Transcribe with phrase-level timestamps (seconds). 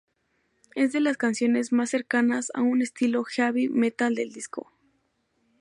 [0.73, 4.73] Es de las canciones más cercanas a un estilo Heavy metal del disco.